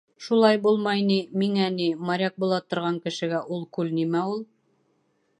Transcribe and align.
Шулай 0.27 0.59
булмай 0.61 1.01
ни, 1.09 1.17
миңә 1.41 1.67
ни, 1.75 1.89
моряк 2.07 2.39
була 2.43 2.59
торған 2.73 2.97
кешегә, 3.03 3.41
ул 3.57 3.61
күл 3.77 3.93
нимә 3.99 4.23
ул?.. 4.31 4.41